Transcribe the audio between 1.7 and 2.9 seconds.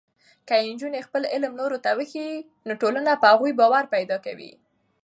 ته وښيي، نو